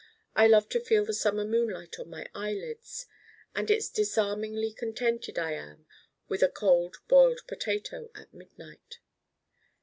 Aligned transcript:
I 0.35 0.47
love 0.47 0.67
to 0.69 0.79
feel 0.79 1.05
the 1.05 1.13
summer 1.13 1.45
moonlight 1.45 1.99
on 1.99 2.09
my 2.09 2.25
eyelids. 2.33 3.05
And 3.53 3.69
it's 3.69 3.87
disarmingly 3.87 4.73
contented 4.73 5.37
I 5.37 5.51
am 5.51 5.85
with 6.27 6.41
a 6.41 6.49
Cold 6.49 6.97
Boiled 7.07 7.41
Potato 7.45 8.09
at 8.15 8.33
midnight. 8.33 8.97